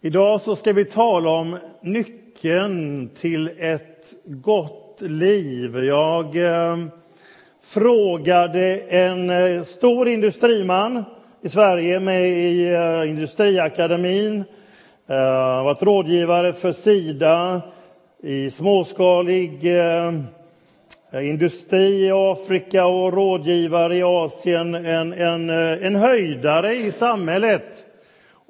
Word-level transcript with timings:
Idag 0.00 0.40
så 0.40 0.56
ska 0.56 0.72
vi 0.72 0.84
tala 0.84 1.30
om 1.30 1.58
nyckeln 1.82 3.10
till 3.14 3.50
ett 3.58 4.14
gott 4.24 5.00
liv. 5.00 5.84
Jag 5.84 6.36
eh, 6.36 6.76
frågade 7.62 8.78
en 8.78 9.30
eh, 9.30 9.62
stor 9.62 10.08
industriman 10.08 11.04
i 11.42 11.48
Sverige 11.48 12.00
med 12.00 12.28
i 12.28 12.74
eh, 12.74 13.10
Industriakademin, 13.10 14.44
eh, 15.06 15.64
varit 15.64 15.82
rådgivare 15.82 16.52
för 16.52 16.72
Sida 16.72 17.62
i 18.22 18.50
småskalig 18.50 19.78
eh, 19.78 20.12
industri 21.12 22.04
i 22.04 22.10
Afrika 22.12 22.86
och 22.86 23.12
rådgivare 23.12 23.96
i 23.96 24.02
Asien, 24.02 24.74
en, 24.74 25.12
en, 25.12 25.50
eh, 25.50 25.86
en 25.86 25.96
höjdare 25.96 26.74
i 26.74 26.92
samhället. 26.92 27.84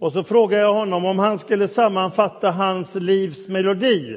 Och 0.01 0.13
så 0.13 0.23
frågade 0.25 0.63
jag 0.63 0.75
honom 0.75 1.05
om 1.05 1.19
han 1.19 1.39
skulle 1.39 1.69
sammanfatta 1.69 2.51
hans 2.51 2.95
livs 2.95 3.49
melodi. 3.49 4.17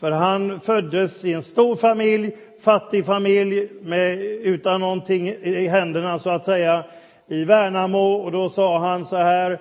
För 0.00 0.10
han 0.10 0.60
föddes 0.60 1.24
i 1.24 1.32
en 1.32 1.42
stor 1.42 1.76
familj, 1.76 2.36
fattig 2.64 3.06
familj, 3.06 3.68
med, 3.82 4.18
utan 4.22 4.80
någonting 4.80 5.28
i 5.28 5.66
händerna 5.66 6.18
så 6.18 6.30
att 6.30 6.44
säga, 6.44 6.84
i 7.28 7.44
Värnamo. 7.44 8.12
Och 8.12 8.32
då 8.32 8.48
sa 8.48 8.78
han 8.78 9.04
så 9.04 9.16
här, 9.16 9.60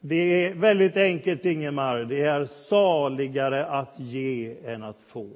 det 0.00 0.46
är 0.46 0.54
väldigt 0.54 0.96
enkelt 0.96 1.44
Ingemar, 1.44 1.98
det 1.98 2.20
är 2.20 2.44
saligare 2.44 3.66
att 3.66 3.94
ge 3.98 4.56
än 4.64 4.82
att 4.82 5.00
få. 5.00 5.30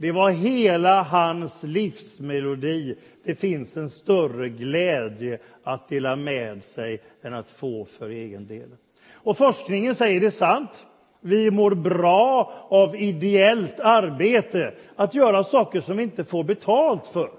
Det 0.00 0.12
var 0.12 0.30
hela 0.30 1.02
hans 1.02 1.62
livsmelodi. 1.62 2.96
Det 3.24 3.34
finns 3.34 3.76
en 3.76 3.90
större 3.90 4.48
glädje 4.48 5.38
att 5.64 5.88
dela 5.88 6.16
med 6.16 6.62
sig 6.62 7.00
än 7.22 7.34
att 7.34 7.50
få 7.50 7.84
för 7.84 8.08
egen 8.08 8.46
del. 8.46 8.68
Och 9.12 9.36
forskningen 9.36 9.94
säger 9.94 10.20
det 10.20 10.30
sant. 10.30 10.86
Vi 11.20 11.50
mår 11.50 11.70
bra 11.74 12.52
av 12.68 12.96
ideellt 12.96 13.80
arbete, 13.80 14.74
att 14.96 15.14
göra 15.14 15.44
saker 15.44 15.80
som 15.80 15.96
vi 15.96 16.02
inte 16.02 16.24
får 16.24 16.44
betalt 16.44 17.06
för. 17.06 17.30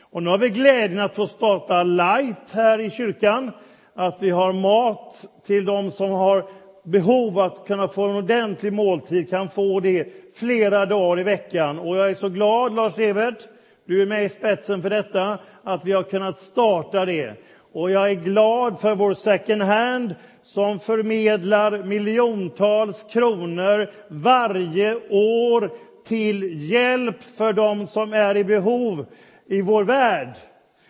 Och 0.00 0.22
nu 0.22 0.30
har 0.30 0.38
vi 0.38 0.48
glädjen 0.48 1.00
att 1.00 1.14
få 1.14 1.26
starta 1.26 1.82
Light 1.82 2.50
här 2.52 2.78
i 2.78 2.90
kyrkan, 2.90 3.50
att 3.94 4.22
vi 4.22 4.30
har 4.30 4.52
mat 4.52 5.26
till 5.44 5.64
de 5.64 5.90
som 5.90 6.10
har 6.10 6.48
behov 6.84 7.38
att 7.38 7.66
kunna 7.66 7.88
få 7.88 8.08
en 8.08 8.16
ordentlig 8.16 8.72
måltid 8.72 9.30
kan 9.30 9.48
få 9.48 9.80
det 9.80 10.08
flera 10.34 10.86
dagar 10.86 11.20
i 11.20 11.24
veckan. 11.24 11.78
Och 11.78 11.96
jag 11.96 12.10
är 12.10 12.14
så 12.14 12.28
glad, 12.28 12.74
Lars-Evert, 12.74 13.48
du 13.86 14.02
är 14.02 14.06
med 14.06 14.24
i 14.24 14.28
spetsen 14.28 14.82
för 14.82 14.90
detta, 14.90 15.38
att 15.62 15.84
vi 15.84 15.92
har 15.92 16.02
kunnat 16.02 16.38
starta 16.38 17.04
det. 17.04 17.34
Och 17.72 17.90
jag 17.90 18.10
är 18.10 18.14
glad 18.14 18.80
för 18.80 18.94
vår 18.94 19.14
second 19.14 19.62
hand 19.62 20.14
som 20.42 20.78
förmedlar 20.78 21.82
miljontals 21.82 23.04
kronor 23.12 23.90
varje 24.08 24.94
år 25.10 25.70
till 26.06 26.70
hjälp 26.70 27.22
för 27.22 27.52
dem 27.52 27.86
som 27.86 28.12
är 28.12 28.36
i 28.36 28.44
behov 28.44 29.06
i 29.46 29.62
vår 29.62 29.84
värld. 29.84 30.36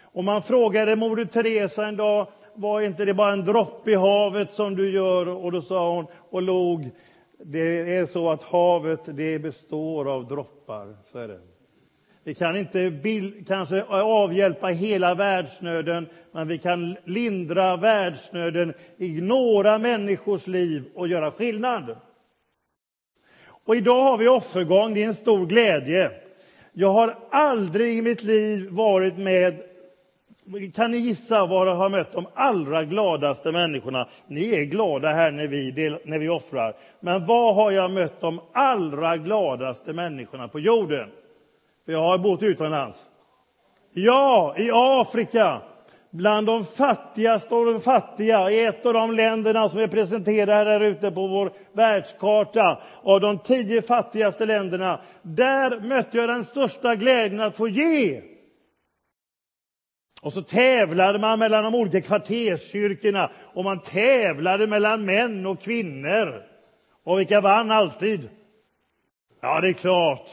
Och 0.03 0.25
man 0.25 0.42
frågade 0.42 0.97
Moder 0.97 1.25
Teresa 1.25 1.87
en 1.87 1.97
dag, 1.97 2.28
var 2.55 2.80
inte 2.80 3.05
det 3.05 3.14
bara 3.14 3.33
en 3.33 3.44
droppe 3.44 3.91
i 3.91 3.94
havet 3.94 4.52
som 4.52 4.77
du 4.77 4.91
gör? 4.91 5.28
Och 5.28 5.52
då 5.52 5.62
sa 5.62 5.94
hon 5.94 6.06
och 6.30 6.42
log, 6.42 6.91
det 7.38 7.97
är 7.97 8.06
så 8.06 8.30
att 8.30 8.42
havet 8.42 9.00
det 9.16 9.38
består 9.38 10.12
av 10.12 10.28
droppar. 10.28 10.97
Så 11.02 11.19
är 11.19 11.28
det. 11.28 11.41
Vi 12.27 12.34
kan 12.34 12.56
inte 12.56 12.91
bild, 12.91 13.47
kanske 13.47 13.82
avhjälpa 13.82 14.66
hela 14.66 15.14
världsnöden, 15.14 16.08
men 16.32 16.48
vi 16.48 16.58
kan 16.58 16.97
lindra 17.05 17.77
världsnöden 17.77 18.75
i 18.97 19.20
några 19.20 19.78
människors 19.78 20.47
liv 20.47 20.84
och 20.94 21.08
göra 21.08 21.30
skillnad. 21.30 21.97
Och 23.47 23.77
idag 23.77 24.02
har 24.02 24.19
vi 24.19 24.28
offergång, 24.28 24.94
det 24.94 25.02
är 25.02 25.06
en 25.06 25.14
stor 25.14 25.47
glädje. 25.47 26.10
Jag 26.72 26.88
har 26.88 27.16
aldrig 27.30 27.98
i 27.98 28.02
mitt 28.02 28.22
liv 28.22 28.69
varit 28.71 29.19
med 29.19 29.62
kan 30.75 30.91
ni 30.91 30.99
gissa 30.99 31.47
var 31.47 31.66
jag 31.66 31.75
har 31.75 31.88
mött 31.88 32.12
de 32.12 32.27
allra 32.34 32.84
gladaste 32.84 33.53
människorna? 33.53 34.09
Ni 34.27 34.60
är 34.60 34.65
glada 34.65 35.09
här 35.09 35.31
när 35.31 35.47
vi, 35.47 35.99
när 36.05 36.19
vi 36.19 36.28
offrar. 36.28 36.77
Men 37.00 37.27
var 37.27 37.55
har 37.55 37.71
jag 37.71 37.91
mött 37.91 38.21
de 38.21 38.41
allra 38.53 39.16
gladaste 39.16 39.93
människorna 39.93 40.49
på 40.49 40.60
jorden? 40.60 41.09
För 41.84 41.93
jag 41.93 42.00
har 42.00 42.19
bott 42.19 42.43
utomlands. 42.43 43.04
Ja, 43.93 44.54
i 44.59 44.71
Afrika. 44.72 45.60
Bland 46.10 46.47
de 46.47 46.65
fattigaste 46.65 47.54
och 47.54 47.66
de 47.66 47.81
fattiga, 47.81 48.50
i 48.50 48.65
ett 48.65 48.87
av 48.87 48.93
de 48.93 49.12
länderna 49.12 49.69
som 49.69 49.81
är 49.81 49.88
presenterade 49.88 50.71
här 50.71 50.81
ute 50.81 51.10
på 51.10 51.27
vår 51.27 51.53
världskarta, 51.72 52.83
av 53.03 53.21
de 53.21 53.38
tio 53.38 53.83
fattigaste 53.83 54.47
länderna. 54.47 55.00
Där 55.22 55.81
mötte 55.81 56.19
jag 56.19 56.28
den 56.28 56.44
största 56.44 56.94
glädjen 56.94 57.41
att 57.41 57.56
få 57.56 57.69
ge. 57.69 58.22
Och 60.24 60.32
så 60.32 60.42
tävlade 60.42 61.18
man 61.18 61.38
mellan 61.38 61.64
de 61.64 61.74
olika 61.74 62.00
kvarterskyrkorna 62.00 63.30
och 63.54 63.64
man 63.64 63.80
tävlade 63.80 64.66
mellan 64.66 65.04
män 65.04 65.46
och 65.46 65.60
kvinnor. 65.60 66.42
Och 67.04 67.18
vilka 67.18 67.40
vann 67.40 67.70
alltid? 67.70 68.28
Ja, 69.40 69.60
det 69.60 69.68
är 69.68 69.72
klart. 69.72 70.28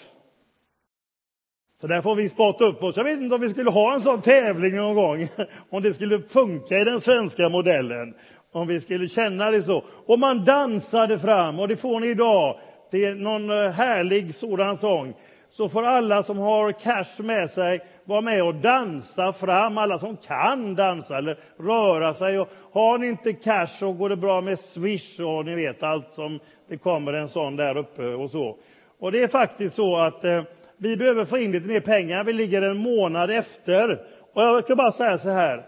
Så 1.82 1.88
där 1.88 2.02
får 2.02 2.16
vi 2.16 2.30
spotta 2.30 2.66
upp 2.66 2.84
oss. 2.84 2.98
Jag 2.98 3.04
vet 3.04 3.20
inte 3.20 3.36
om 3.36 3.42
vi 3.42 3.50
skulle 3.50 3.70
ha 3.70 3.94
en 3.94 4.02
sån 4.02 4.22
tävling 4.22 4.76
någon 4.76 4.96
gång. 4.96 5.28
Om 5.70 5.82
det 5.84 5.94
skulle 5.94 6.22
funka 6.22 6.80
i 6.80 6.84
den 6.84 7.02
svenska 7.02 7.50
modellen. 7.50 8.14
Om 8.52 8.68
vi 8.68 8.80
skulle 8.80 9.08
känna 9.08 9.52
det 9.52 9.64
så. 9.64 9.84
Och 10.06 10.20
man 10.20 10.46
dansade 10.46 11.20
fram, 11.20 11.60
och 11.60 11.68
det 11.68 11.78
får 11.78 12.00
ni 12.00 12.08
idag. 12.08 12.60
Det 12.92 13.06
är 13.06 13.16
någon 13.16 13.50
eh, 13.50 13.72
härlig 13.72 14.36
sådan 14.36 14.78
sång 14.78 15.14
så 15.52 15.70
får 15.70 15.84
alla 15.84 16.24
som 16.24 16.38
har 16.38 16.72
cash 16.72 17.24
med 17.24 17.50
sig 17.50 17.80
vara 18.06 18.22
med 18.22 18.44
och 18.44 18.56
dansa 18.56 19.34
fram, 19.34 19.78
alla 19.78 20.00
som 20.00 20.18
kan 20.18 20.76
dansa 20.76 21.18
eller 21.18 21.38
röra 21.58 22.14
sig. 22.14 22.40
Och 22.40 22.50
har 22.72 22.98
ni 22.98 23.08
inte 23.08 23.34
cash 23.34 23.68
så 23.68 23.94
går 23.94 24.10
det 24.10 24.16
bra 24.16 24.42
med 24.42 24.60
Swish 24.60 25.20
och 25.20 25.46
ni 25.46 25.56
vet 25.56 25.84
allt 25.84 26.12
som 26.12 26.40
det 26.70 26.78
kommer 26.78 27.14
en 27.14 27.28
sån 27.28 27.56
där 27.56 27.78
uppe 27.78 28.04
och 28.04 28.30
så. 28.30 28.58
Och 29.00 29.12
det 29.12 29.24
är 29.24 29.28
faktiskt 29.28 29.76
så 29.76 29.98
att 29.98 30.24
eh, 30.24 30.44
vi 30.78 30.98
behöver 30.98 31.26
få 31.26 31.38
in 31.38 31.52
lite 31.52 31.68
mer 31.68 31.80
pengar. 31.80 32.24
Vi 32.24 32.34
ligger 32.34 32.62
en 32.62 32.78
månad 32.78 33.32
efter. 33.32 33.92
Och 34.34 34.42
jag 34.42 34.68
kan 34.68 34.78
bara 34.78 34.92
säga 34.92 35.18
så 35.18 35.30
här. 35.30 35.66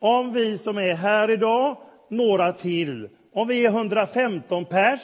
Om 0.00 0.32
vi 0.32 0.58
som 0.58 0.78
är 0.78 0.94
här 0.94 1.30
idag, 1.30 1.76
några 2.10 2.52
till, 2.52 3.08
om 3.34 3.48
vi 3.48 3.66
är 3.66 3.68
115 3.68 4.64
pers, 4.64 5.00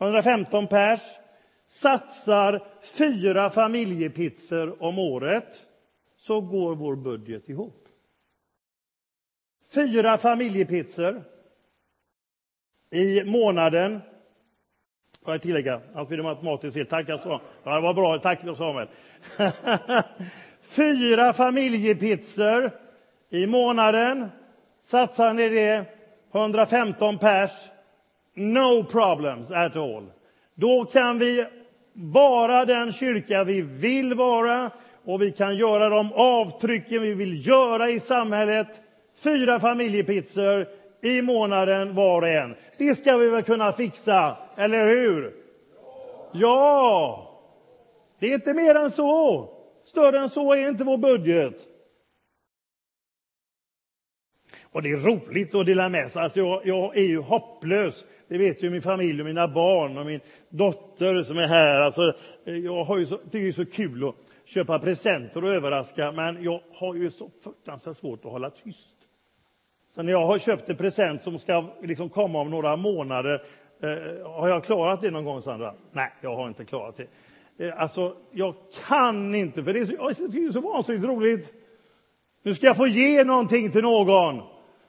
115 0.00 0.66
pers, 0.66 1.00
satsar 1.68 2.64
fyra 2.82 3.50
familjepizzor 3.50 4.82
om 4.82 4.98
året 4.98 5.66
så 6.16 6.40
går 6.40 6.74
vår 6.74 6.96
budget 6.96 7.48
ihop. 7.48 7.88
Fyra 9.74 10.18
familjepizzor 10.18 11.24
i 12.90 13.24
månaden. 13.24 14.00
Får 15.24 15.34
jag 15.34 15.42
tillägga? 15.42 15.80
Allt 15.94 16.08
blir 16.08 16.22
matematiskt 16.22 16.74
fel. 16.74 16.86
Tack, 16.86 17.08
jag 17.08 17.20
sa. 17.20 17.40
Ja, 17.64 17.74
det 17.74 17.80
var 17.80 17.94
bra. 17.94 18.18
Tack, 18.18 18.40
Samuel. 18.40 18.88
Fyra 20.62 21.32
familjepizzor 21.32 22.70
i 23.30 23.46
månaden. 23.46 24.28
Satsar 24.82 25.32
ni 25.32 25.48
det, 25.48 25.84
115 26.32 27.18
pers, 27.18 27.50
no 28.34 28.84
problems 28.84 29.50
at 29.50 29.76
all. 29.76 30.06
Då 30.54 30.84
kan 30.84 31.18
vi 31.18 31.46
vara 31.98 32.64
den 32.64 32.92
kyrka 32.92 33.44
vi 33.44 33.60
vill 33.60 34.14
vara 34.14 34.70
och 35.04 35.22
vi 35.22 35.32
kan 35.32 35.56
göra 35.56 35.88
de 35.88 36.12
avtrycken 36.12 37.02
vi 37.02 37.14
vill 37.14 37.46
göra 37.46 37.90
i 37.90 38.00
samhället. 38.00 38.80
Fyra 39.22 39.60
familjepizzor 39.60 40.66
i 41.02 41.22
månaden 41.22 41.94
var 41.94 42.22
och 42.22 42.28
en. 42.28 42.54
Det 42.78 42.94
ska 42.94 43.16
vi 43.16 43.28
väl 43.28 43.42
kunna 43.42 43.72
fixa, 43.72 44.36
eller 44.56 44.86
hur? 44.88 45.34
Ja! 46.32 47.24
Det 48.18 48.30
är 48.30 48.34
inte 48.34 48.54
mer 48.54 48.74
än 48.74 48.90
så. 48.90 49.48
Större 49.84 50.18
än 50.18 50.28
så 50.28 50.52
är 50.52 50.68
inte 50.68 50.84
vår 50.84 50.98
budget. 50.98 51.66
Och 54.62 54.82
det 54.82 54.90
är 54.90 54.96
roligt 54.96 55.54
att 55.54 55.66
dela 55.66 55.88
med 55.88 56.10
sig. 56.10 56.22
Alltså 56.22 56.40
jag, 56.40 56.66
jag 56.66 56.96
är 56.96 57.06
ju 57.06 57.18
hopplös 57.18 58.04
det 58.28 58.38
vet 58.38 58.62
ju 58.62 58.70
min 58.70 58.82
familj 58.82 59.20
och 59.20 59.26
mina 59.26 59.48
barn 59.48 59.98
och 59.98 60.06
min 60.06 60.20
dotter 60.48 61.22
som 61.22 61.38
är 61.38 61.46
här. 61.46 61.80
Alltså, 61.80 62.12
eh, 62.44 62.56
jag 62.56 62.84
har 62.84 62.98
ju 62.98 63.06
så, 63.06 63.20
det 63.30 63.48
är 63.48 63.52
så 63.52 63.66
kul 63.66 64.08
att 64.08 64.14
köpa 64.44 64.78
presenter 64.78 65.44
och 65.44 65.50
överraska, 65.50 66.12
men 66.12 66.42
jag 66.42 66.60
har 66.74 66.94
ju 66.94 67.10
så 67.10 67.30
fruktansvärt 67.42 67.96
svårt 67.96 68.24
att 68.24 68.30
hålla 68.30 68.50
tyst. 68.50 68.88
Så 69.88 70.02
när 70.02 70.12
jag 70.12 70.26
har 70.26 70.38
köpt 70.38 70.68
en 70.68 70.76
present 70.76 71.22
som 71.22 71.38
ska 71.38 71.64
liksom 71.82 72.08
komma 72.08 72.40
om 72.40 72.50
några 72.50 72.76
månader, 72.76 73.42
eh, 73.82 74.30
har 74.30 74.48
jag 74.48 74.64
klarat 74.64 75.02
det 75.02 75.10
någon 75.10 75.24
gång, 75.24 75.42
Sandra? 75.42 75.74
Nej, 75.92 76.12
jag 76.20 76.36
har 76.36 76.48
inte 76.48 76.64
klarat 76.64 76.96
det. 76.96 77.06
Eh, 77.66 77.82
alltså, 77.82 78.16
jag 78.30 78.54
kan 78.88 79.34
inte, 79.34 79.64
för 79.64 79.72
det 79.72 79.80
är 79.80 79.86
så, 80.14 80.26
det 80.26 80.38
är 80.38 80.50
så 80.50 80.60
vansinnigt 80.60 81.04
roligt. 81.04 81.52
Nu 82.42 82.54
ska 82.54 82.66
jag 82.66 82.76
få 82.76 82.86
ge 82.86 83.24
någonting 83.24 83.70
till 83.70 83.82
någon. 83.82 84.42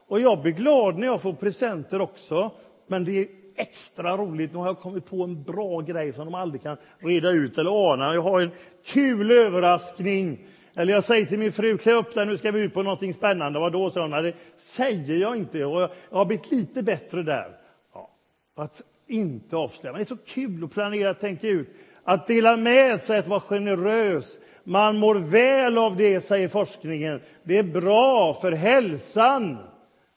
Och 0.08 0.20
jag 0.20 0.42
blir 0.42 0.52
glad 0.52 0.98
när 0.98 1.08
jag 1.08 1.22
får 1.22 1.34
presenter 1.34 2.02
också. 2.02 2.52
Men 2.90 3.06
det 3.06 3.20
är 3.20 3.28
extra 3.56 4.18
roligt. 4.18 4.54
Nu 4.54 4.58
har 4.58 4.66
jag 4.66 4.80
kommit 4.80 5.06
på 5.06 5.24
en 5.24 5.44
bra 5.44 5.82
grej 5.82 6.14
som 6.14 6.26
de 6.26 6.36
aldrig 6.36 6.62
kan 6.62 6.78
reda 7.00 7.32
ut 7.32 7.58
eller 7.58 7.92
ana. 7.92 8.14
Jag 8.14 8.22
har 8.22 8.42
en 8.42 8.52
kul 8.86 9.32
överraskning. 9.32 10.40
Eller 10.76 10.94
jag 10.94 11.04
säger 11.04 11.26
till 11.26 11.40
min 11.40 11.52
fru, 11.52 11.78
klä 11.78 11.94
upp 11.94 12.14
dig, 12.14 12.26
nu 12.26 12.38
ska 12.38 12.52
vi 12.52 12.62
ut 12.62 12.74
på 12.74 12.84
någonting 12.84 13.14
spännande. 13.14 13.60
Vad 13.60 13.72
då? 13.72 13.90
sa 13.90 14.02
hon. 14.02 14.12
Det 14.12 14.34
säger 14.56 15.16
jag 15.16 15.36
inte. 15.36 15.66
Och 15.66 15.82
jag 15.82 15.90
har 16.18 16.26
blivit 16.26 16.52
lite 16.52 16.84
bättre 16.84 17.24
där. 17.24 17.58
Ja, 17.94 18.10
att 18.56 18.82
inte 19.08 19.56
avslöja. 19.56 19.92
Men 19.92 20.00
det 20.00 20.04
är 20.04 20.16
så 20.16 20.24
kul 20.26 20.64
att 20.64 20.72
planera, 20.72 21.14
tänka 21.14 21.48
ut. 21.48 21.70
Att 22.04 22.28
dela 22.28 22.58
med 22.58 23.02
sig, 23.02 23.20
att 23.20 23.28
vara 23.28 23.40
generös. 23.40 24.38
Man 24.64 24.98
mår 24.98 25.16
väl 25.16 25.78
av 25.78 25.98
det, 25.98 26.22
säger 26.22 26.48
forskningen. 26.48 27.22
Det 27.44 27.58
är 27.58 27.64
bra 27.64 28.34
för 28.34 28.52
hälsan. 28.52 29.58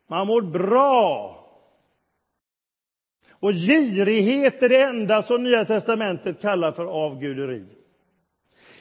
Man 0.09 0.27
mår 0.27 0.43
bra. 0.43 1.42
Och 3.43 3.53
girighet 3.53 4.63
är 4.63 4.69
det 4.69 4.83
enda 4.83 5.23
som 5.23 5.43
Nya 5.43 5.65
testamentet 5.65 6.41
kallar 6.41 6.73
för 6.73 6.85
avguderi. 6.85 7.65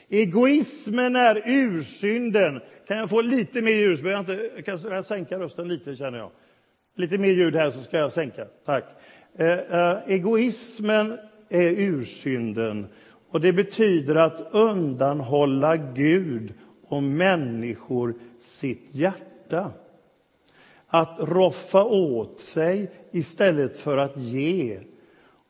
Egoismen 0.08 1.16
är 1.16 1.42
ursynden. 1.46 2.60
Kan 2.86 2.96
jag 2.96 3.10
få 3.10 3.20
lite 3.20 3.62
mer 3.62 3.72
ljus? 3.72 4.00
Jag, 4.00 4.20
inte, 4.20 4.62
kan 4.64 4.80
jag 4.82 5.04
sänka 5.04 5.38
rösten 5.38 5.68
lite, 5.68 5.96
känner 5.96 6.18
jag. 6.18 6.30
Lite 6.96 7.18
mer 7.18 7.28
ljud 7.28 7.56
här, 7.56 7.70
så 7.70 7.80
ska 7.80 7.98
jag 7.98 8.12
sänka. 8.12 8.44
Tack. 8.64 8.84
Eh, 9.36 9.48
eh, 9.48 9.98
egoismen 10.06 11.18
är 11.48 11.80
ursynden. 11.80 12.86
Och 13.30 13.40
det 13.40 13.52
betyder 13.52 14.16
att 14.16 14.48
undanhålla 14.50 15.76
Gud 15.76 16.54
och 16.88 17.02
människor 17.02 18.14
sitt 18.40 18.88
hjärta. 18.90 19.70
Att 20.94 21.16
roffa 21.18 21.84
åt 21.84 22.40
sig 22.40 22.90
istället 23.10 23.76
för 23.76 23.98
att 23.98 24.16
ge 24.16 24.78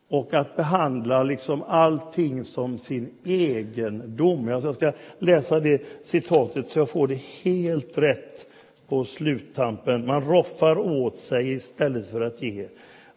och 0.09 0.35
att 0.35 0.56
behandla 0.56 1.23
liksom 1.23 1.62
allting 1.62 2.44
som 2.44 2.79
sin 2.79 3.11
egendom. 3.25 4.49
Jag 4.49 4.75
ska 4.75 4.93
läsa 5.19 5.61
det 5.61 5.83
citatet 6.03 6.69
så 6.69 6.79
jag 6.79 6.89
får 6.89 7.09
det 7.09 7.21
helt 7.43 7.99
rätt 7.99 8.47
på 8.89 9.05
sluttampen. 9.05 10.06
Man 10.06 10.25
roffar 10.25 10.79
åt 10.79 11.19
sig 11.19 11.53
istället 11.53 12.11
för 12.11 12.21
att 12.21 12.43
ge. 12.43 12.69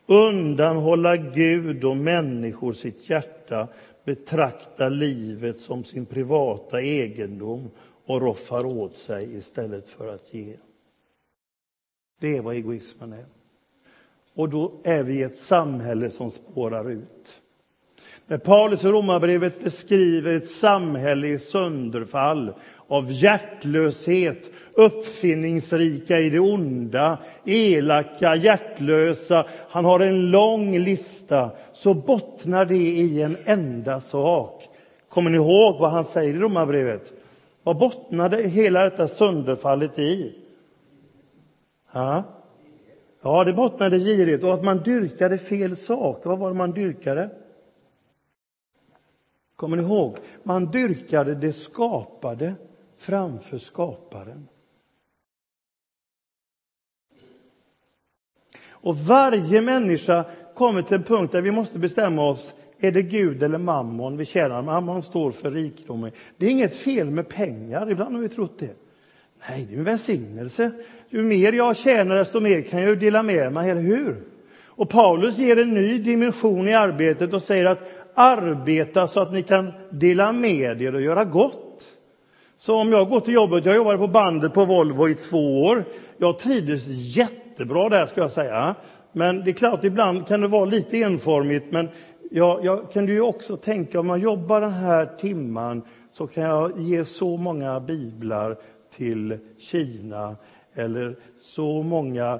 Undanhålla 0.05 1.17
Gud 1.17 1.83
och 1.83 1.97
människor 1.97 2.73
sitt 2.73 3.09
hjärta, 3.09 3.67
betrakta 4.05 4.89
livet 4.89 5.59
som 5.59 5.83
sin 5.83 6.05
privata 6.05 6.81
egendom 6.81 7.69
och 8.05 8.21
roffar 8.21 8.65
åt 8.65 8.97
sig 8.97 9.37
istället 9.37 9.89
för 9.89 10.07
att 10.07 10.33
ge. 10.33 10.55
Det 12.19 12.37
är 12.37 12.41
vad 12.41 12.55
egoismen 12.55 13.13
är. 13.13 13.25
Och 14.35 14.49
då 14.49 14.71
är 14.83 15.03
vi 15.03 15.23
ett 15.23 15.37
samhälle 15.37 16.09
som 16.09 16.31
spårar 16.31 16.91
ut. 16.91 17.41
När 18.27 18.37
Paulus 18.37 18.85
i 18.85 18.87
Romarbrevet 18.87 19.63
beskriver 19.63 20.33
ett 20.33 20.49
samhälle 20.49 21.27
i 21.27 21.39
sönderfall 21.39 22.53
av 22.87 23.11
hjärtlöshet, 23.11 24.49
uppfinningsrika 24.73 26.19
i 26.19 26.29
det 26.29 26.39
onda, 26.39 27.17
elaka, 27.45 28.35
hjärtlösa. 28.35 29.45
Han 29.69 29.85
har 29.85 29.99
en 29.99 30.31
lång 30.31 30.79
lista. 30.79 31.51
Så 31.73 31.93
bottnar 31.93 32.65
det 32.65 32.75
i 32.75 33.21
en 33.21 33.37
enda 33.45 34.01
sak. 34.01 34.63
Kommer 35.09 35.29
ni 35.29 35.37
ihåg 35.37 35.79
vad 35.79 35.91
han 35.91 36.05
säger 36.05 36.33
i 36.33 36.39
Romarbrevet? 36.39 37.13
Vad 37.63 37.77
bottnade 37.77 38.43
hela 38.43 38.83
detta 38.83 39.07
sönderfallet 39.07 39.99
i? 39.99 40.35
Ja, 41.95 42.23
ja 43.21 43.43
det 43.43 43.53
bottnade 43.53 43.95
i 43.95 43.99
girighet 43.99 44.43
och 44.43 44.53
att 44.53 44.63
man 44.63 44.77
dyrkade 44.77 45.37
fel 45.37 45.75
sak. 45.75 46.25
Vad 46.25 46.39
var 46.39 46.49
det 46.49 46.55
man 46.55 46.71
dyrkade? 46.71 47.29
Kommer 49.55 49.77
ni 49.77 49.83
ihåg? 49.83 50.17
Man 50.43 50.65
dyrkade 50.65 51.35
det 51.35 51.53
skapade 51.53 52.55
framför 52.97 53.57
skaparen. 53.57 54.47
Och 58.67 58.97
varje 58.97 59.61
människa 59.61 60.25
kommer 60.55 60.81
till 60.81 60.95
en 60.95 61.03
punkt 61.03 61.31
där 61.31 61.41
vi 61.41 61.51
måste 61.51 61.79
bestämma 61.79 62.29
oss. 62.29 62.53
Är 62.79 62.91
det 62.91 63.01
Gud 63.01 63.43
eller 63.43 63.57
mammon 63.57 64.17
vi 64.17 64.25
tjänar? 64.25 64.61
Mammon 64.61 65.01
står 65.01 65.31
för 65.31 65.51
rikedom. 65.51 66.09
Det 66.37 66.45
är 66.45 66.51
inget 66.51 66.75
fel 66.75 67.09
med 67.09 67.29
pengar, 67.29 67.91
ibland 67.91 68.15
har 68.15 68.21
vi 68.21 68.29
trott 68.29 68.59
det. 68.59 68.84
Nej, 69.49 69.65
det 69.69 69.75
är 69.75 69.77
en 69.77 69.83
välsignelse. 69.83 70.71
Ju 71.09 71.21
mer 71.21 71.53
jag 71.53 71.77
tjänar, 71.77 72.15
desto 72.15 72.39
mer 72.39 72.61
kan 72.61 72.81
jag 72.81 72.99
dela 72.99 73.23
med 73.23 73.53
mig, 73.53 73.69
eller 73.69 73.81
hur? 73.81 74.23
Och 74.65 74.89
Paulus 74.89 75.37
ger 75.37 75.59
en 75.59 75.73
ny 75.73 75.97
dimension 75.97 76.67
i 76.67 76.73
arbetet 76.73 77.33
och 77.33 77.41
säger 77.41 77.65
att 77.65 77.79
arbeta 78.13 79.07
så 79.07 79.19
att 79.19 79.33
ni 79.33 79.43
kan 79.43 79.71
dela 79.89 80.31
med 80.31 80.81
er 80.81 80.95
och 80.95 81.01
göra 81.01 81.25
gott. 81.25 81.83
Så 82.57 82.75
om 82.75 82.91
jag 82.91 83.09
går 83.09 83.19
till 83.19 83.33
jobbet, 83.33 83.65
jag 83.65 83.75
jobbade 83.75 83.97
på 83.97 84.07
bandet 84.07 84.53
på 84.53 84.65
Volvo 84.65 85.09
i 85.09 85.15
två 85.15 85.63
år. 85.63 85.83
Jag 86.17 86.39
trivdes 86.39 86.87
jättebra 86.87 87.89
där 87.89 88.05
ska 88.05 88.21
jag 88.21 88.31
säga. 88.31 88.75
Men 89.11 89.43
det 89.43 89.51
är 89.51 89.53
klart, 89.53 89.83
ibland 89.83 90.27
kan 90.27 90.41
det 90.41 90.47
vara 90.47 90.65
lite 90.65 90.97
enformigt. 90.97 91.71
Men 91.71 91.89
jag, 92.31 92.65
jag 92.65 92.91
kan 92.91 93.07
ju 93.07 93.21
också 93.21 93.55
tänka 93.55 93.99
om 93.99 94.09
jag 94.09 94.19
jobbar 94.19 94.61
den 94.61 94.73
här 94.73 95.05
timman 95.05 95.81
så 96.09 96.27
kan 96.27 96.43
jag 96.43 96.79
ge 96.79 97.05
så 97.05 97.37
många 97.37 97.79
biblar 97.79 98.57
till 98.95 99.37
Kina 99.57 100.35
eller 100.73 101.15
så 101.39 101.83
många 101.83 102.39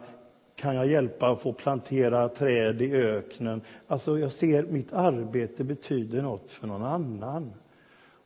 kan 0.56 0.76
jag 0.76 0.88
hjälpa 0.88 1.28
att 1.28 1.42
få 1.42 1.54
plantera 1.54 2.30
träd 2.30 2.82
i 2.82 2.92
öknen. 2.94 3.62
Alltså 3.88 4.20
jag 4.20 4.32
ser 4.32 4.64
mitt 4.64 4.94
arbete 4.94 5.64
betyder 5.64 6.22
något 6.22 6.52
för 6.52 6.68
någon 6.68 6.84
annan. 6.84 7.54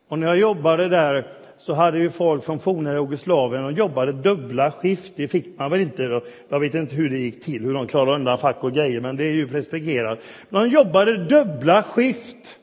Och 0.08 0.20
när 0.20 0.28
jag 0.28 0.38
jobbade 0.38 0.90
där 0.90 1.28
så 1.58 1.74
hade 1.74 2.00
vi 2.00 2.10
folk 2.10 2.44
från 2.44 2.60
forna 2.60 2.94
Jugoslavien 2.94 3.66
och 3.66 3.72
jobbade 3.72 4.12
dubbla 4.12 4.72
skift. 4.72 5.14
Det 5.16 5.28
fick 5.28 5.60
man 5.60 5.72
väl 5.72 5.82
inte. 5.82 6.22
Jag 6.50 6.60
vet 6.60 6.76
inte 6.76 6.96
hur 6.96 7.10
det 7.10 7.18
gick 7.18 7.44
till, 7.44 7.64
hur 7.64 7.74
de 7.74 7.88
klarade 7.88 8.16
undan 8.16 8.38
fack 8.38 8.64
och 8.64 8.72
grejer, 8.72 9.02
men 9.02 9.16
det 9.18 9.24
är 9.24 9.34
ju 9.34 9.48
preskriberat. 9.48 10.20
De 10.50 10.68
jobbade 10.68 11.26
dubbla 11.26 11.84
skift 11.84 12.60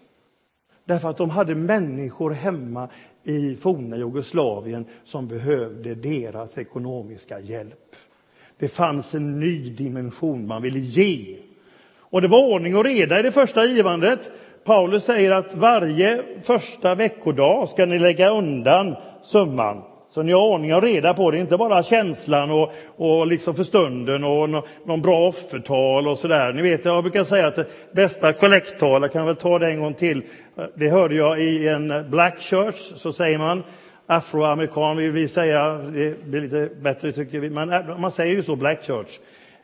därför 0.85 1.11
att 1.11 1.17
de 1.17 1.31
hade 1.31 1.55
människor 1.55 2.31
hemma 2.31 2.89
i 3.29 3.57
forna 3.61 3.97
Jugoslavien 3.97 4.85
som 5.05 5.29
behövde 5.29 5.95
deras 5.95 6.59
ekonomiska 6.59 7.41
hjälp. 7.41 7.97
Det 8.59 8.69
fanns 8.69 9.15
en 9.15 9.41
ny 9.41 9.71
dimension 9.71 10.47
man 10.47 10.63
ville 10.63 10.79
ge. 10.79 11.37
Och 11.99 12.23
det 12.23 12.29
var 12.29 12.53
ordning 12.53 12.77
och 12.77 12.85
reda 12.85 13.21
i 13.21 13.23
det 13.23 13.33
första 13.33 13.65
givandet. 13.65 14.31
Paulus 14.65 15.05
säger 15.05 15.31
att 15.31 15.55
varje 15.55 16.23
första 16.43 16.95
veckodag 16.95 17.69
ska 17.69 17.87
ni 17.87 17.99
lägga 17.99 18.31
undan 18.31 18.97
summan. 19.23 19.83
Så 20.09 20.23
ni 20.23 20.33
har 20.33 20.41
ordning 20.41 20.75
och 20.75 20.83
reda 20.83 21.15
på 21.15 21.31
det, 21.31 21.39
inte 21.39 21.57
bara 21.57 21.83
känslan 21.83 22.51
och, 22.51 22.73
och 22.97 23.27
liksom 23.27 23.55
för 23.55 23.65
stunden 23.65 24.25
och 24.25 24.51
no, 24.51 24.65
någon 24.85 25.03
bra 25.03 25.29
offertal 25.29 26.09
och 26.09 26.19
sådär. 26.19 26.53
Ni 26.53 26.63
vet, 26.63 26.85
jag 26.85 27.03
brukar 27.05 27.25
säga 27.25 27.47
att 27.47 27.57
det 27.57 27.67
bästa 27.93 28.33
kollekttal, 28.33 29.03
jag 29.03 29.13
kan 29.13 29.27
väl 29.27 29.37
ta 29.37 29.59
det 29.59 29.67
en 29.67 29.81
gång 29.81 29.95
till. 29.95 30.23
Det 30.75 30.89
hörde 30.89 31.15
jag 31.15 31.41
i 31.41 31.69
en 31.69 32.11
black 32.11 32.41
church, 32.41 32.77
så 32.77 33.13
säger 33.13 33.39
man 33.39 33.63
afroamerikan 34.07 34.97
vill 34.97 35.11
vi 35.11 35.29
säga, 35.29 35.73
det 35.73 36.25
blir 36.25 36.41
lite 36.41 36.69
bättre 36.81 37.13
tycker 37.13 37.41
vi, 37.41 37.51
men 37.51 38.01
man 38.01 38.11
säger 38.11 38.35
ju 38.35 38.43
så, 38.43 38.57
black 38.57 38.85
church 38.85 39.19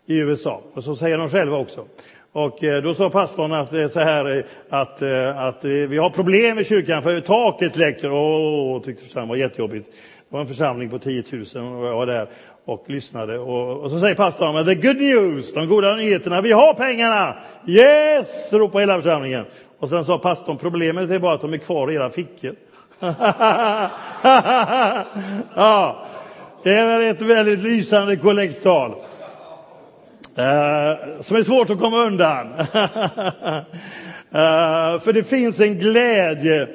i 0.07 0.19
USA, 0.19 0.63
och 0.73 0.85
så 0.85 0.97
säger 0.97 1.19
de 1.19 1.29
själva 1.29 1.57
också. 1.57 1.87
Och 2.33 2.65
eh, 2.65 2.83
då 2.83 2.95
sa 2.95 3.11
pastorn 3.11 3.53
att, 3.53 3.73
eh, 3.73 3.89
så 3.89 4.01
här, 4.01 4.37
eh, 4.37 4.45
att, 4.69 5.03
att 5.37 5.65
vi 5.65 5.99
har 5.99 6.11
problem 6.11 6.59
i 6.59 6.65
kyrkan 6.65 7.03
för 7.03 7.21
taket 7.21 7.77
läcker. 7.77 8.13
Åh, 8.13 8.83
tyckte 8.83 9.05
församlingen 9.05 9.29
var 9.29 9.37
jättejobbigt. 9.37 9.89
Det 10.33 10.37
var 10.37 10.43
en 10.43 10.49
församling 10.49 10.91
på 10.91 10.99
10 10.99 11.25
000 11.31 11.43
och 11.43 11.87
jag 11.87 11.97
var 11.97 12.07
där 12.07 12.29
och 12.65 12.91
lyssnade. 12.91 13.39
Och, 13.39 13.83
och 13.83 13.91
så 13.91 14.01
säger 14.01 14.15
pastorn, 14.15 14.65
the 14.65 14.75
good 14.75 14.97
news, 14.97 15.53
de 15.53 15.69
goda 15.69 15.97
nyheterna, 15.97 16.41
vi 16.41 16.53
har 16.53 16.75
pengarna! 16.75 17.37
Yes! 17.67 18.53
ropar 18.53 18.81
hela 18.81 18.97
församlingen. 18.97 19.45
Och 19.79 19.89
sen 19.89 20.05
sa 20.05 20.19
pastorn, 20.19 20.57
problemet 20.57 21.11
är 21.11 21.19
bara 21.19 21.35
att 21.35 21.41
de 21.41 21.53
är 21.53 21.59
kvar 21.59 21.91
i 21.91 21.95
era 21.95 22.11
fickor. 22.11 22.55
ja, 25.55 26.07
det 26.63 26.75
är 26.75 26.87
väl 26.87 27.11
ett 27.11 27.23
väldigt 27.23 27.59
lysande 27.59 28.17
kollekttal. 28.17 28.91
Eh, 30.37 31.21
som 31.21 31.37
är 31.37 31.43
svårt 31.43 31.71
att 31.71 31.81
komma 31.81 31.97
undan. 31.97 32.47
eh, 32.55 32.65
för 35.01 35.13
det 35.13 35.25
finns 35.25 35.61
en 35.61 35.79
glädje. 35.79 36.69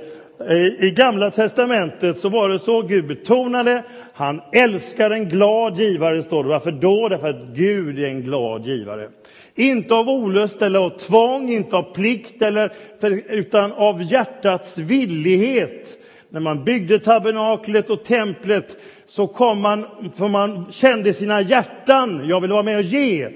I, 0.80 0.92
Gamla 0.92 1.32
testamentet 1.32 2.18
så 2.18 2.30
var 2.30 2.50
det 2.50 2.60
så 2.60 2.82
Gud 2.82 3.08
betonade, 3.08 3.84
han 4.14 4.42
älskar 4.54 5.12
en 5.12 5.30
glad 5.30 5.80
givare, 5.80 6.24
står 6.24 6.44
det. 6.44 6.50
Varför 6.50 6.72
då? 6.72 7.10
Därför 7.10 7.30
att 7.30 7.48
Gud 7.54 8.00
är 8.00 8.08
en 8.08 8.22
glad 8.22 8.66
givare. 8.66 9.10
Inte 9.56 9.94
av 9.94 10.10
olust 10.10 10.62
eller 10.62 10.80
av 10.80 10.90
tvång, 10.90 11.50
inte 11.50 11.76
av 11.76 11.94
plikt, 11.94 12.42
eller 12.42 12.74
för, 13.00 13.32
utan 13.32 13.72
av 13.72 14.04
hjärtats 14.04 14.78
villighet. 14.78 15.98
När 16.30 16.40
man 16.40 16.64
byggde 16.64 17.00
tabernaklet 17.00 17.90
och 17.90 18.04
templet 18.04 18.78
så 19.06 19.28
kom 19.28 19.62
man, 19.62 19.86
för 20.18 20.28
man 20.28 20.66
kände 20.72 21.14
sina 21.14 21.42
hjärtan, 21.42 22.22
jag 22.28 22.42
vill 22.42 22.52
vara 22.52 22.64
med 22.64 22.78
och 22.78 22.84
ge. 22.84 23.30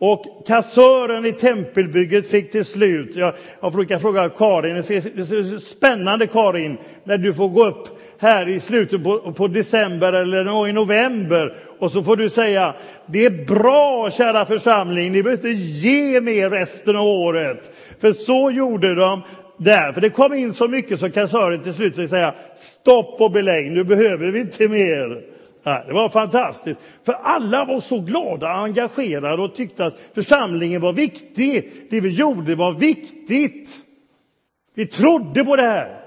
Och 0.00 0.24
kassören 0.46 1.26
i 1.26 1.32
tempelbygget 1.32 2.30
fick 2.30 2.50
till 2.50 2.64
slut, 2.64 3.16
jag, 3.16 3.34
jag 3.60 3.72
brukar 3.72 3.98
fråga 3.98 4.28
Karin, 4.28 4.74
det 4.74 4.90
är 4.90 5.58
spännande 5.58 6.26
Karin, 6.26 6.78
när 7.04 7.18
du 7.18 7.34
får 7.34 7.48
gå 7.48 7.66
upp 7.66 7.88
här 8.18 8.48
i 8.48 8.60
slutet 8.60 9.04
på, 9.04 9.32
på 9.32 9.48
december 9.48 10.12
eller 10.12 10.68
i 10.68 10.72
november 10.72 11.54
och 11.78 11.92
så 11.92 12.02
får 12.02 12.16
du 12.16 12.30
säga, 12.30 12.74
det 13.06 13.26
är 13.26 13.44
bra 13.46 14.10
kära 14.10 14.46
församling, 14.46 15.12
ni 15.12 15.22
behöver 15.22 15.48
inte 15.48 15.62
ge 15.62 16.20
mer 16.20 16.50
resten 16.50 16.96
av 16.96 17.06
året. 17.06 17.70
För 18.00 18.12
så 18.12 18.50
gjorde 18.50 18.94
de 18.94 19.22
där, 19.58 19.92
för 19.92 20.00
det 20.00 20.10
kom 20.10 20.34
in 20.34 20.52
så 20.52 20.68
mycket 20.68 21.00
så 21.00 21.10
kassören 21.10 21.62
till 21.62 21.74
slut 21.74 21.96
fick 21.96 22.10
säga, 22.10 22.34
stopp 22.56 23.20
och 23.20 23.30
belägg, 23.30 23.72
nu 23.72 23.84
behöver 23.84 24.26
vi 24.26 24.40
inte 24.40 24.68
mer. 24.68 25.37
Det 25.86 25.92
var 25.92 26.08
fantastiskt, 26.08 26.80
för 27.04 27.12
alla 27.12 27.64
var 27.64 27.80
så 27.80 28.00
glada 28.00 28.50
och 28.50 28.64
engagerade 28.64 29.42
och 29.42 29.54
tyckte 29.54 29.84
att 29.84 30.00
församlingen 30.14 30.80
var 30.80 30.92
viktig. 30.92 31.72
Det 31.90 32.00
vi 32.00 32.08
gjorde 32.08 32.54
var 32.54 32.72
viktigt. 32.72 33.68
Vi 34.74 34.86
trodde 34.86 35.44
på 35.44 35.56
det 35.56 35.62
här. 35.62 36.00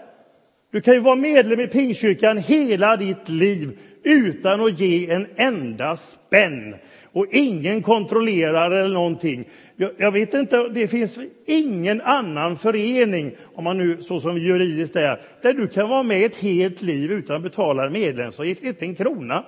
Du 0.72 0.82
kan 0.82 0.94
ju 0.94 1.00
vara 1.00 1.16
medlem 1.16 1.60
i 1.60 1.68
Pingstkyrkan 1.68 2.38
hela 2.38 2.98
ditt 2.98 3.30
liv 3.30 3.78
utan 4.04 4.62
att 4.62 4.80
ge 4.80 5.12
en 5.12 5.28
enda 5.36 5.96
spänn. 5.96 6.76
Och 7.14 7.26
ingen 7.32 7.84
kontrollerar 7.84 8.72
eller 8.72 8.94
någonting. 8.94 9.50
Jag, 9.76 9.92
jag, 9.98 10.12
vet 10.12 10.34
inte, 10.34 10.70
det 10.70 10.88
finns 10.88 11.20
ingen 11.46 12.02
annan 12.02 12.58
förening, 12.58 13.32
om 13.56 13.64
man 13.64 13.78
nu 13.78 14.02
så 14.02 14.20
som 14.20 14.38
juridiskt 14.38 14.96
är, 14.96 15.22
där 15.42 15.54
du 15.54 15.68
kan 15.68 15.90
vara 15.90 16.04
med 16.04 16.26
ett 16.26 16.36
helt 16.36 16.82
liv 16.82 17.12
utan 17.12 17.36
att 17.36 17.44
betala 17.44 17.90
medlemsavgift, 17.90 18.64
inte 18.64 18.86
en 18.86 18.96
krona. 18.96 19.46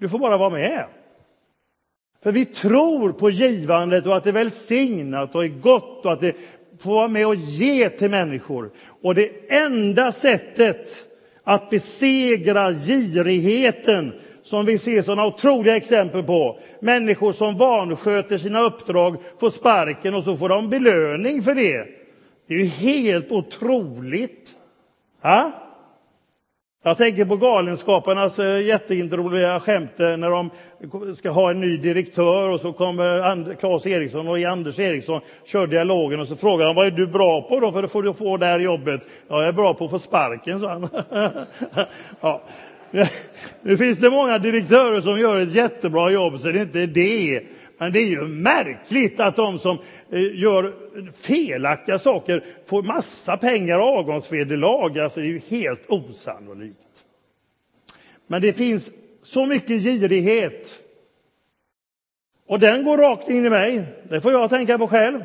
Du 0.00 0.08
får 0.08 0.18
bara 0.18 0.36
vara 0.36 0.50
med. 0.50 0.84
För 2.22 2.32
vi 2.32 2.44
tror 2.44 3.12
på 3.12 3.30
givandet 3.30 4.06
och 4.06 4.16
att 4.16 4.24
det 4.24 4.30
är 4.30 4.34
välsignat 4.34 5.34
och 5.34 5.44
är 5.44 5.48
gott 5.48 6.04
och 6.04 6.12
att 6.12 6.20
det 6.20 6.36
får 6.80 6.94
vara 6.94 7.08
med 7.08 7.26
och 7.26 7.34
ge 7.34 7.88
till 7.88 8.10
människor. 8.10 8.70
Och 9.02 9.14
det 9.14 9.52
enda 9.52 10.12
sättet 10.12 10.90
att 11.44 11.70
besegra 11.70 12.72
girigheten 12.72 14.12
som 14.44 14.66
vi 14.66 14.78
ser 14.78 15.02
sådana 15.02 15.26
otroliga 15.26 15.76
exempel 15.76 16.22
på. 16.22 16.58
Människor 16.80 17.32
som 17.32 17.56
vansköter 17.56 18.38
sina 18.38 18.60
uppdrag 18.60 19.16
får 19.40 19.50
sparken 19.50 20.14
och 20.14 20.22
så 20.22 20.36
får 20.36 20.48
de 20.48 20.68
belöning 20.68 21.42
för 21.42 21.54
det. 21.54 21.86
Det 22.48 22.54
är 22.54 22.58
ju 22.58 22.64
helt 22.64 23.30
otroligt. 23.30 24.50
Ha? 25.22 25.52
Jag 26.86 26.96
tänker 26.96 27.24
på 27.24 27.36
Galenskaparnas 27.36 28.38
eh, 28.38 28.66
jätteintroliga 28.66 29.60
skämt 29.60 29.98
när 29.98 30.30
de 30.30 30.50
ska 31.14 31.30
ha 31.30 31.50
en 31.50 31.60
ny 31.60 31.76
direktör 31.76 32.48
och 32.48 32.60
så 32.60 32.72
kommer 32.72 33.54
Claes 33.54 33.86
Eriksson 33.86 34.28
och 34.28 34.38
Anders 34.38 34.78
Eriksson 34.78 35.20
kör 35.44 35.66
dialogen 35.66 36.20
och 36.20 36.28
så 36.28 36.36
frågar 36.36 36.66
han 36.66 36.74
vad 36.74 36.86
är 36.86 36.90
du 36.90 37.06
bra 37.06 37.42
på 37.42 37.60
då 37.60 37.72
för 37.72 37.82
att 37.82 37.92
få, 37.92 38.12
få 38.12 38.36
det 38.36 38.46
här 38.46 38.58
jobbet? 38.58 39.00
Ja, 39.28 39.38
jag 39.38 39.48
är 39.48 39.52
bra 39.52 39.74
på 39.74 39.84
att 39.84 39.90
få 39.90 39.98
sparken, 39.98 40.60
sa 40.60 40.68
han. 40.68 40.88
ja. 42.20 42.42
Nu 43.62 43.76
finns 43.76 43.98
det 43.98 44.10
många 44.10 44.38
direktörer 44.38 45.00
som 45.00 45.18
gör 45.18 45.38
ett 45.38 45.54
jättebra 45.54 46.10
jobb, 46.10 46.40
så 46.40 46.48
det 46.48 46.58
är 46.58 46.62
inte 46.62 46.86
det. 46.86 47.42
Men 47.78 47.92
det 47.92 47.98
är 47.98 48.06
ju 48.06 48.22
märkligt 48.22 49.20
att 49.20 49.36
de 49.36 49.58
som 49.58 49.78
eh, 50.10 50.40
gör 50.40 50.74
felaktiga 51.12 51.98
saker 51.98 52.44
får 52.66 52.82
massa 52.82 53.36
pengar 53.36 53.78
och 53.78 53.98
avgångsvederlag. 53.98 54.98
Alltså 54.98 55.20
det 55.20 55.26
är 55.26 55.28
ju 55.28 55.40
helt 55.48 55.90
osannolikt. 55.90 57.04
Men 58.26 58.42
det 58.42 58.52
finns 58.52 58.90
så 59.22 59.46
mycket 59.46 59.82
girighet. 59.82 60.80
Och 62.46 62.60
den 62.60 62.84
går 62.84 62.98
rakt 62.98 63.28
in 63.28 63.46
i 63.46 63.50
mig. 63.50 63.84
Det 64.08 64.20
får 64.20 64.32
jag 64.32 64.50
tänka 64.50 64.78
på 64.78 64.88
själv. 64.88 65.20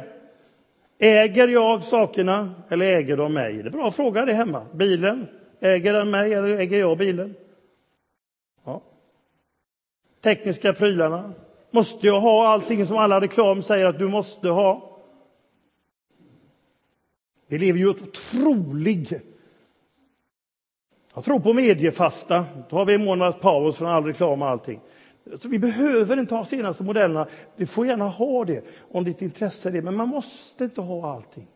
Äger 1.00 1.48
jag 1.48 1.84
sakerna 1.84 2.56
eller 2.70 2.86
äger 2.86 3.18
de 3.18 3.34
mig? 3.34 3.54
Det 3.54 3.70
är 3.70 3.72
bra 3.72 3.88
att 3.88 3.96
fråga 3.96 4.26
det 4.26 4.34
hemma. 4.34 4.66
Bilen, 4.74 5.28
äger 5.62 5.94
den 5.94 6.12
mig 6.12 6.34
eller 6.34 6.50
äger 6.50 6.80
jag 6.80 6.98
bilen? 6.98 7.36
Tekniska 10.22 10.74
prylarna. 10.74 11.34
Måste 11.72 12.08
jag 12.08 12.20
ha 12.20 12.48
allting 12.48 12.86
som 12.86 12.98
alla 12.98 13.22
reklam 13.22 13.64
säger 13.64 13.86
att 13.86 14.00
du 14.00 14.08
måste 14.08 14.50
ha? 14.50 15.00
Vi 17.48 17.58
lever 17.58 17.80
ju 17.80 17.90
ett 17.90 18.02
otroligt... 18.02 19.12
Jag 21.14 21.24
tror 21.24 21.40
på 21.40 21.54
mediefasta. 21.54 22.46
Då 22.70 22.76
har 22.76 22.86
vi 22.86 22.94
en 22.94 23.06
månads 23.06 23.40
paus 23.40 23.78
från 23.78 23.88
all 23.88 24.06
reklam 24.06 24.42
och 24.42 24.48
allting. 24.48 24.80
Så 25.38 25.50
vi 25.50 25.60
behöver 25.60 26.18
inte 26.18 26.36
ha 26.36 26.46
senaste 26.46 26.84
modellerna. 26.84 27.28
Du 27.56 27.66
får 27.66 27.88
gärna 27.88 28.08
ha 28.08 28.46
det 28.46 28.64
om 28.92 29.04
ditt 29.04 29.22
intresse 29.22 29.70
är 29.70 29.74
det, 29.74 29.82
men 29.82 29.96
man 29.96 30.10
måste 30.10 30.64
inte 30.64 30.82
ha 30.82 31.14
allting. 31.16 31.48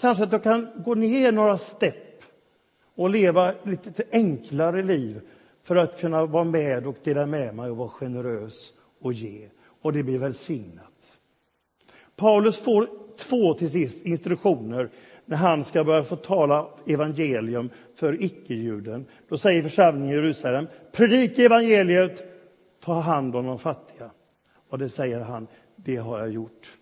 Kanske 0.00 0.24
att 0.24 0.32
jag 0.32 0.42
kan 0.42 0.68
gå 0.84 0.94
ner 0.94 1.32
några 1.32 1.58
stepp 1.58 2.22
och 2.94 3.10
leva 3.10 3.54
lite 3.62 4.04
enklare 4.12 4.82
liv 4.82 5.20
för 5.62 5.76
att 5.76 6.00
kunna 6.00 6.26
vara 6.26 6.44
med 6.44 6.86
och 6.86 6.96
dela 7.04 7.26
med 7.26 7.54
mig 7.54 7.70
och 7.70 7.76
vara 7.76 7.88
generös 7.88 8.72
och 9.00 9.12
ge. 9.12 9.48
Och 9.80 9.92
det 9.92 10.02
blir 10.02 10.18
välsignat. 10.18 11.18
Paulus 12.16 12.58
får 12.58 12.88
två 13.16 13.54
till 13.54 13.70
sist 13.70 14.06
instruktioner 14.06 14.90
när 15.24 15.36
han 15.36 15.64
ska 15.64 15.84
börja 15.84 16.04
få 16.04 16.16
tala 16.16 16.68
evangelium 16.86 17.70
för 17.94 18.22
icke-juden. 18.22 19.06
Då 19.28 19.38
säger 19.38 19.62
församlingen 19.62 20.10
i 20.10 20.14
Jerusalem, 20.14 20.66
predika 20.92 21.42
evangeliet, 21.42 22.24
ta 22.84 23.00
hand 23.00 23.36
om 23.36 23.46
de 23.46 23.58
fattiga. 23.58 24.10
Och 24.68 24.78
det 24.78 24.88
säger 24.88 25.20
han, 25.20 25.46
det 25.76 25.96
har 25.96 26.18
jag 26.18 26.30
gjort. 26.30 26.78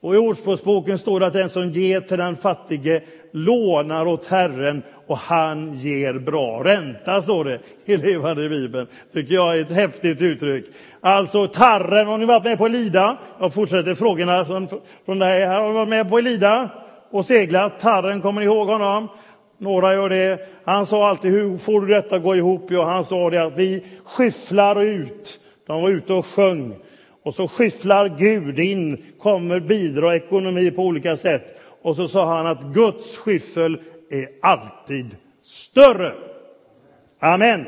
Och 0.00 0.14
I 0.14 0.18
Ordspråksboken 0.18 0.98
står 0.98 1.20
det 1.20 1.26
att 1.26 1.32
den 1.32 1.48
som 1.48 1.70
ger 1.70 2.00
till 2.00 2.18
den 2.18 2.36
fattige 2.36 3.02
lånar 3.36 4.06
åt 4.06 4.26
Herren 4.26 4.82
och 5.06 5.18
han 5.18 5.74
ger 5.74 6.14
bra 6.14 6.62
ränta, 6.64 7.22
står 7.22 7.44
det 7.44 7.58
i 7.84 7.96
Levande 7.96 8.48
Bibeln. 8.48 8.86
tycker 9.12 9.34
jag 9.34 9.58
är 9.58 9.62
ett 9.62 9.72
häftigt 9.72 10.20
uttryck. 10.20 10.64
Alltså 11.00 11.46
Tarren, 11.46 12.06
har 12.06 12.18
ni 12.18 12.24
varit 12.24 12.44
med 12.44 12.58
på 12.58 12.66
Elida? 12.66 13.18
Jag 13.40 13.54
fortsätter 13.54 13.94
frågorna 13.94 14.44
från, 14.44 14.68
från 15.04 15.18
dig 15.18 15.46
här. 15.46 15.60
Har 15.60 15.68
ni 15.68 15.74
varit 15.74 15.88
med 15.88 16.10
på 16.10 16.18
Elida 16.18 16.70
och 17.10 17.24
seglat? 17.24 17.80
Tarren, 17.80 18.20
kommer 18.20 18.40
ni 18.40 18.46
ihåg 18.46 18.68
honom? 18.68 19.08
Några 19.58 19.94
gör 19.94 20.08
det. 20.08 20.48
Han 20.64 20.86
sa 20.86 21.08
alltid, 21.08 21.30
hur 21.30 21.58
får 21.58 21.80
du 21.80 21.94
detta 21.94 22.16
att 22.16 22.22
gå 22.22 22.36
ihop? 22.36 22.66
Ja, 22.70 22.84
han 22.84 23.04
sa 23.04 23.30
det 23.30 23.42
att 23.42 23.56
vi 23.56 23.84
skyfflar 24.04 24.82
ut. 24.82 25.40
De 25.66 25.82
var 25.82 25.90
ute 25.90 26.12
och 26.12 26.26
sjöng. 26.26 26.76
Och 27.22 27.34
så 27.34 27.48
skyfflar 27.48 28.08
Gud 28.18 28.58
in, 28.58 29.04
kommer 29.18 29.60
bidra 29.60 30.16
ekonomi 30.16 30.70
på 30.70 30.82
olika 30.82 31.16
sätt. 31.16 31.53
Och 31.84 31.96
så 31.96 32.08
sa 32.08 32.36
han 32.36 32.46
att 32.46 32.62
Guds 32.62 33.16
skyffel 33.16 33.78
är 34.10 34.28
alltid 34.42 35.16
större. 35.42 36.12
Amen. 37.18 37.66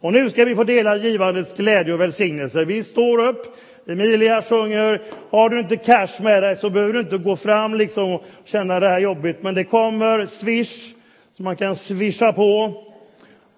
Och 0.00 0.12
nu 0.12 0.30
ska 0.30 0.44
vi 0.44 0.54
få 0.54 0.64
dela 0.64 0.96
givandets 0.96 1.54
glädje 1.54 1.94
och 1.94 2.00
välsignelse. 2.00 2.64
Vi 2.64 2.82
står 2.82 3.28
upp, 3.28 3.56
Emilia 3.86 4.42
sjunger. 4.42 5.02
Har 5.30 5.50
du 5.50 5.60
inte 5.60 5.76
cash 5.76 6.22
med 6.22 6.42
dig 6.42 6.56
så 6.56 6.70
behöver 6.70 6.92
du 6.92 7.00
inte 7.00 7.18
gå 7.18 7.36
fram 7.36 7.74
liksom 7.74 8.12
och 8.12 8.24
känna 8.44 8.80
det 8.80 8.88
här 8.88 9.00
jobbigt. 9.00 9.42
Men 9.42 9.54
det 9.54 9.64
kommer 9.64 10.26
swish, 10.26 10.94
så 11.36 11.42
man 11.42 11.56
kan 11.56 11.76
swisha 11.76 12.32
på. 12.32 12.82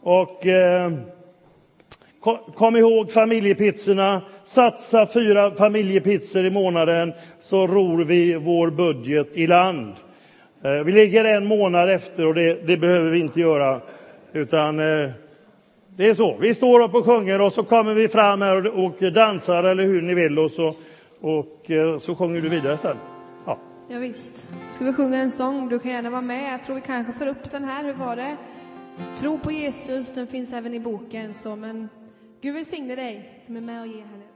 Och 0.02 0.46
eh, 0.46 0.92
kom 2.54 2.76
ihåg 2.76 3.10
familjepizzorna. 3.10 4.22
Satsa 4.44 5.06
fyra 5.06 5.54
familjepizzor 5.54 6.44
i 6.44 6.50
månaden 6.50 7.12
så 7.40 7.66
ror 7.66 8.04
vi 8.04 8.34
vår 8.34 8.70
budget 8.70 9.36
i 9.36 9.46
land. 9.46 9.94
Eh, 10.64 10.84
vi 10.84 10.92
ligger 10.92 11.24
en 11.24 11.46
månad 11.46 11.90
efter 11.90 12.26
och 12.26 12.34
det, 12.34 12.66
det 12.66 12.76
behöver 12.76 13.10
vi 13.10 13.20
inte 13.20 13.40
göra. 13.40 13.80
Utan 14.32 14.78
eh, 14.78 15.10
det 15.96 16.06
är 16.06 16.14
så. 16.14 16.36
Vi 16.40 16.54
står 16.54 16.82
upp 16.82 16.94
och 16.94 17.04
sjunger 17.04 17.40
och 17.40 17.52
så 17.52 17.62
kommer 17.62 17.94
vi 17.94 18.08
fram 18.08 18.42
här 18.42 18.78
och 18.78 19.12
dansar 19.12 19.64
eller 19.64 19.84
hur 19.84 20.02
ni 20.02 20.14
vill 20.14 20.38
och 20.38 20.50
så, 20.50 20.74
och 21.20 21.70
eh, 21.70 21.98
så 21.98 22.14
sjunger 22.14 22.40
du 22.40 22.48
vidare 22.48 22.76
sen. 22.76 22.96
Ja. 23.46 23.58
ja, 23.88 23.98
visst. 23.98 24.48
Ska 24.72 24.84
vi 24.84 24.92
sjunga 24.92 25.18
en 25.18 25.30
sång? 25.30 25.68
Du 25.68 25.78
kan 25.78 25.90
gärna 25.90 26.10
vara 26.10 26.20
med. 26.20 26.52
Jag 26.52 26.64
tror 26.64 26.74
vi 26.74 26.80
kanske 26.80 27.12
får 27.12 27.26
upp 27.26 27.50
den 27.50 27.64
här. 27.64 27.84
Hur 27.84 27.92
var 27.92 28.16
det? 28.16 28.36
Tro 29.18 29.38
på 29.38 29.52
Jesus, 29.52 30.14
den 30.14 30.26
finns 30.26 30.52
även 30.52 30.74
i 30.74 30.80
boken. 30.80 31.34
Så, 31.34 31.56
men 31.56 31.88
Gud 32.40 32.54
välsigne 32.54 32.96
dig 32.96 33.40
som 33.46 33.56
är 33.56 33.60
med 33.60 33.80
och 33.80 33.86
ger 33.86 34.04
här 34.04 34.16
nu. 34.16 34.29